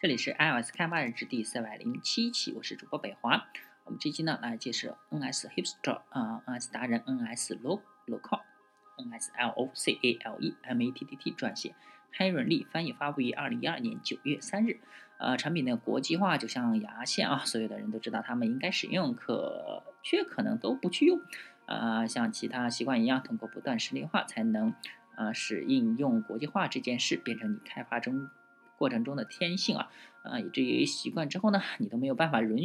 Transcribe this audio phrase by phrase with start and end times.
[0.00, 3.48] 这里是 iOS 开发日志第四百零七期，我是主播北华。
[3.82, 7.58] 我们这期呢来介绍 NS Hipster 啊，NS 达人 NS
[8.06, 11.74] Local，NS L O C A L E M A T T T 撰写，
[12.12, 14.78] 黑润利翻译，发布于二零一二年九月三日。
[15.18, 21.20] 呃，产品的国际化就像牙线啊，所有的人都知道他们应该使用，可却可能都不去用。
[21.66, 24.72] 呃，像其他习惯一样，通过不断实例化，才能
[25.16, 28.30] 呃使应用国际化这件事变成你开发中。
[28.78, 29.90] 过程中的天性啊，
[30.22, 32.56] 啊，以至于习惯之后呢，你都没有办法容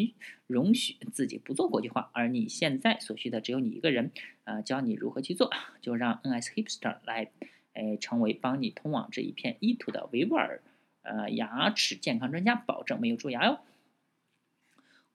[0.46, 4.12] 容许自己不做国际化，而你现在所需的只有你一个人，
[4.44, 7.32] 啊，教你如何去做，就让 NS Hipster 来，
[7.74, 10.62] 哎，成为帮你通往这一片意图的维吾尔，
[11.02, 13.60] 呃，牙齿健康专家，保证没有蛀牙哟。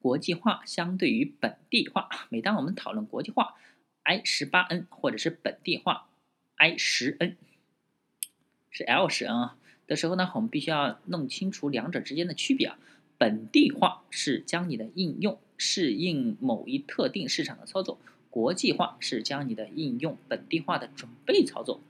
[0.01, 3.55] 国际化相对于本地化，每当我们讨论国际化
[4.03, 6.09] ，I 十八 N 或者是本地化
[6.57, 7.37] ，I 十 N，
[8.71, 9.58] 是 L 十 N 啊。
[9.89, 12.79] 的时候呢，我们必须要弄清楚两者之间的区别啊。
[13.17, 17.99] 本地化是将你的应用适应某一特定市场的操作，
[18.31, 21.81] 国际化是将你的应用本地化的准备操作。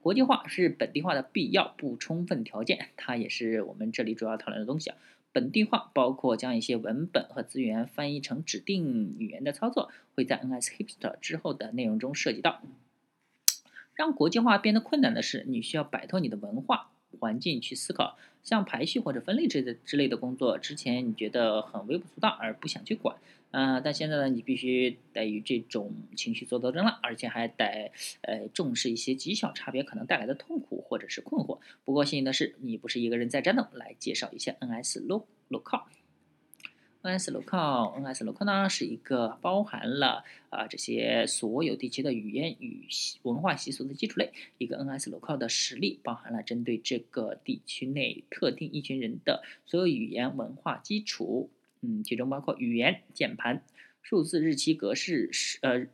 [0.00, 4.96] 国际化是本地化的必要不充分条件，它也是我们这里主要讨论的东西啊。
[5.30, 12.60] 本地化包括将一些文本和资源翻译成指定语言的操作，会在 NS Hipster 之后的内容中涉及到。
[13.94, 16.90] 让国际化变得困难的是，你需要摆脱你的文化。
[17.18, 23.16] 环境去思考，像排序或者分类之的之类的工作，之前你觉得很微不足道而不想去管，
[23.50, 27.90] 嗯，但现在呢，你必须得与这种情绪做斗争了，而且还得
[28.22, 31.58] 呃重视一些极小差别可能带来的痛苦或者是困惑。
[31.84, 33.62] 不过幸运的是，你不是一个人在战斗。
[33.74, 35.82] 来介绍一下 NS Look Looker。
[37.02, 42.86] NS Local，NS Local 呢是一个包含了啊这些所有地区的语言与
[43.22, 44.32] 文化习俗的基础类。
[44.58, 53.64] 一个 NS Local 的实例包含了针对这个地区内特定一群人的所有语言文化基础，嗯，其中包括语言、键盘、
[54.00, 55.30] 数字、日期格式、
[55.62, 55.86] 呃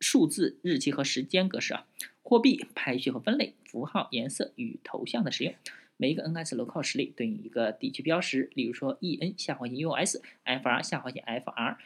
[0.00, 1.86] 数字、日期和时间格式啊，
[2.22, 5.54] 货币、排序和分类、符号、颜色与头像的使用。
[5.96, 11.78] 每一个 NS local 实例对应一个地区标识，例如说 EN 下划线 US，FR 下划线 FR，GA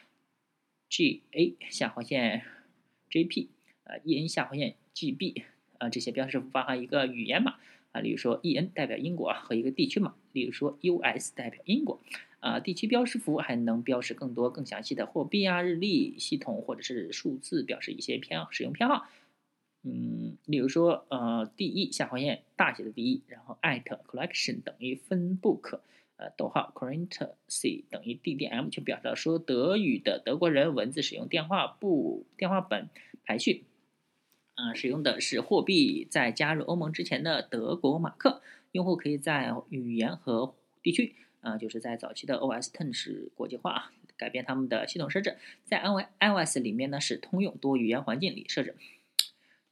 [1.69, 2.43] 下划线
[3.11, 3.47] JP，
[3.83, 5.43] 呃 EN 下划线 GB，
[5.77, 7.57] 啊这些标识符包含一个语言码，
[7.91, 12.01] 啊例如说 EN 代表英国和一个地区码，例如说 US 代表英国，
[12.39, 19.07] 啊地区标识符还能标识更多更详细的货币啊日历系统或者是数字表示一些偏好使用偏好。
[19.83, 25.79] 嗯，例如说，呃，D E 下划线大写的 D E，然后 at collection 等于分 book，
[26.17, 32.89] 呃，逗号 current C 等于 D D M，就表示说德语的德国人文字使用电话簿电话本
[33.23, 33.63] 排序，
[34.55, 38.41] 啊，使用的是货币在加入欧盟之前的德国马克。
[38.71, 40.53] 用户可以在语言和
[40.83, 48.75] 地区，啊，就是在早期的 O S Ten 是国际化啊，改变他们的系统设置，在 I O S 里面呢是通用多语言环境里设置。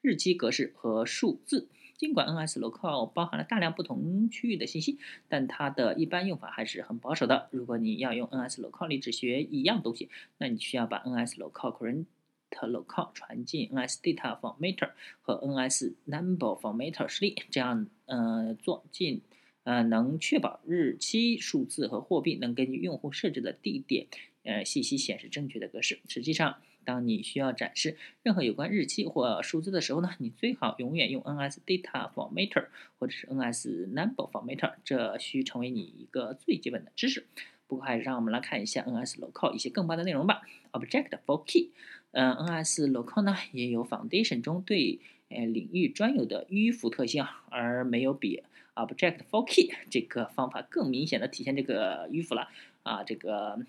[0.07, 7.49] 日期格式和数字，尽管 NS Local 包含了大量不同区域的信息，但它的一般用法还是很保守的。
[7.51, 10.07] 如果你要用 NS Local 里只学一样东西，
[10.37, 12.05] 那你需要把 NS Local Current
[12.51, 19.19] Local 传进 NS Data Formatter 和 NS Number Formatter 实例，这样呃做进
[19.65, 24.07] 呃能确保日期、数字和货币能根据用户设置的地点
[24.45, 25.99] 呃信息显示正确的格式。
[26.07, 26.55] 实际上。
[26.87, 32.67] 当你需要展示任何有关日期或数字的时候呢，你最好永远用 NS Data Formatter
[32.97, 37.25] 或者是 NS Number Formatter，这需成为你一个最基本的知识。
[37.67, 40.43] 不过还是让我们来看一下 NS Local 一些更棒的内容吧。
[40.71, 41.71] Object for Key，
[42.11, 48.43] 嗯，NS Local 呢也有 Foundation 中对呃领域专有的迂腐特性，而没有比
[48.75, 52.47] Object for Key 这个方法更明显的体现这个迂腐了。
[52.83, 53.59] 啊，这个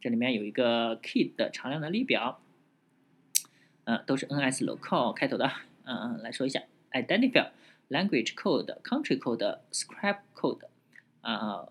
[0.00, 2.40] 这里面有一个 Key 的常量的列表。
[3.87, 5.45] 嗯，都是 NS local 开头的。
[5.85, 10.65] 嗯嗯，来说一下：identifier、language code、country code、script code、
[11.21, 11.67] 啊，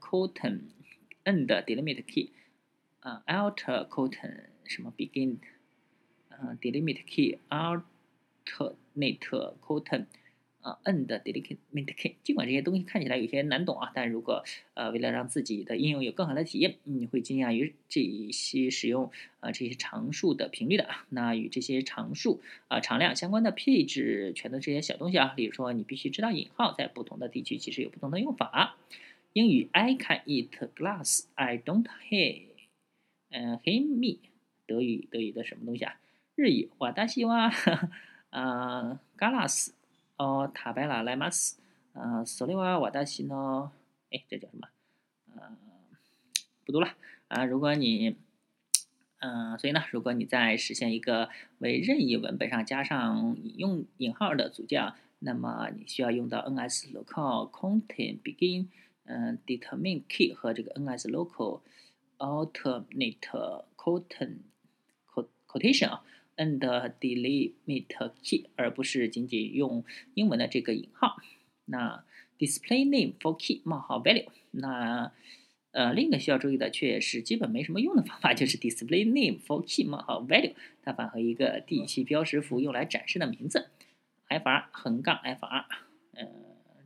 [0.00, 0.62] content
[1.26, 2.30] end delimiter key,
[3.28, 9.28] alter content 什么 begin，delimiter key alternate
[9.62, 10.06] content。
[10.60, 14.44] 啊，end delicate key，尽管这些东西看起来有些难懂啊，但如果
[14.74, 19.10] 呃为了让自己的应用有更好的体验，你会惊讶于这一些使用
[19.40, 21.06] 啊这些常数的频率的啊。
[21.10, 28.76] 那与这些常数啊常量相关的配置全都这些小东西啊，例如说你必须知道引号在不同的地区其实有不同的用法。
[29.34, 32.46] 英语 I can eat glass，I don't hate，
[33.30, 34.18] 嗯，hate me。
[34.66, 36.00] 德语德语的什么东西啊？
[36.34, 37.52] 日语瓦达西哇，
[38.30, 39.70] 啊， glass。
[40.18, 41.56] 哦，塔白拉莱马斯，
[41.92, 43.70] 呃，索利瓦瓦达西诺，
[44.10, 44.68] 哎，这叫什么？
[45.36, 45.56] 呃，
[46.66, 46.88] 不读了
[47.28, 47.44] 啊。
[47.44, 48.16] 如果你，
[49.20, 51.28] 嗯，所以呢，如果你在实现一个
[51.58, 58.66] 为任意文本上加上引用引号的组件，那么你需要用到 NS local content begin，
[59.04, 61.60] 嗯，determine key 和这个 NS local
[62.18, 63.18] alternate
[63.76, 64.38] content
[65.46, 66.04] quotation 啊。
[66.38, 66.58] And
[66.98, 71.16] delimit key，而不是仅仅用英文的这个引号。
[71.66, 72.02] 那
[72.38, 75.12] display name for key 冒号 value，那
[75.72, 83.68] 呃另一个需要注意的却是基本没什么用的方法，就是 display name for key 冒号 value，它返回一个地区标识符用来展示的名字
[84.28, 85.64] ，fr 横杠 fr，
[86.14, 86.26] 呃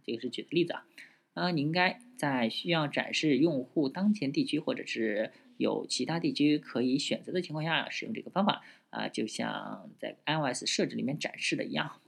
[0.05, 0.87] 这个是举的例子啊。
[1.34, 8.62] 啊，你应该在需要展示用户当前地区或者是有其他地区可以选择的情况下使用这个方法。
[8.93, 11.99] 啊，就像在 iOS 设置里面展示的一样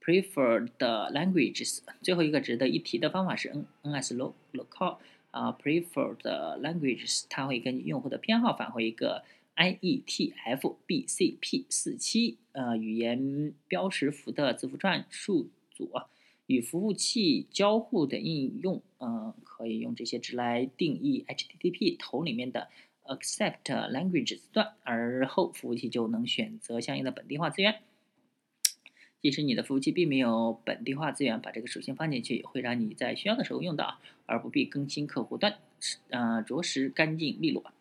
[0.00, 4.16] ，preferred languages 最后一个值得一提的方法是 N NS
[4.52, 4.98] local
[5.30, 6.18] 啊，preferred
[6.60, 9.22] languages 它会根据用户的偏好返回一个
[9.54, 15.88] IETF-BCP 四七呃语言标识符的字符串数组，
[16.46, 22.68] 与服务器交互的应用，嗯，可以用这些值来定义 HTTP 头里面的。
[23.04, 27.80] Accept language 字段，而后服务器就能选择相应的本地化资源。
[29.20, 35.58] 即使你的服务器并没有本地化资源，把这个属性放进去，也会让你在需要的时候用到，而不必更新客户端，
[36.10, 37.72] 呃，着实干净利落。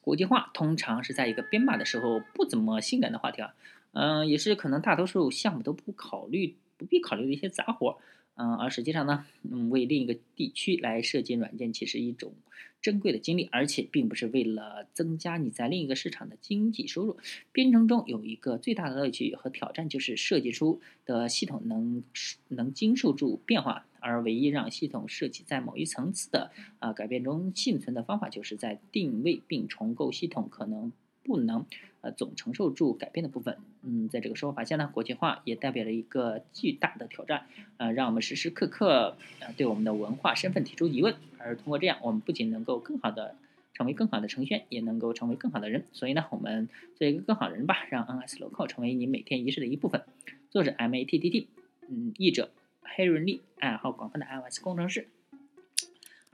[0.00, 3.54] 国际化通常是在一个编码的时候不怎么性感的话题啊，
[3.92, 7.98] 嗯，也是可能大多数项目都不考虑、不必考虑的一些杂活。
[8.38, 12.32] 嗯，而实际上呢，嗯，为另一个地区来设计软件，其实一种
[12.80, 17.18] 珍贵的经历，而且并不是为了增加你在另一个市场的经济收入。
[17.50, 22.04] 编程中有一个最大的乐趣和挑战，就是设计出的系统能
[22.46, 30.92] 能经受住变化，而唯一让系统设计在某一层次的啊改变中幸存的方法，就是在定位并重构系统可能。
[31.28, 31.66] 不能，
[32.00, 33.58] 呃，总承受住改变的部分。
[33.82, 37.44] 嗯，在这个说法下呢，国际化也代表了一个巨大的挑战，
[37.76, 41.14] 呃，让我们时时刻刻，呃，对我们的文化身份提出疑问。
[41.36, 43.36] 而通过这样，我们不仅能够更好的
[43.74, 45.84] 成为更好的程序员，也能够成为更好的人。
[45.92, 50.02] 所以呢，我们做一个更好的人吧，让 NS Local 成为你每天仪式的一部分。
[50.48, 51.48] 作者 M A T T T，
[51.90, 52.50] 嗯，译者
[52.96, 55.08] Harry Lee，爱好广泛的 iOS 工程师。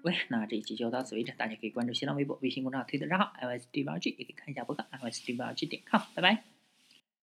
[0.05, 6.54] 喂，那这一期就到此为止，大家可以关注新浪微博、微信公众号、推特账号 l s d 八 g 也可以看一下博客 l s d 八 g 点 com，拜拜。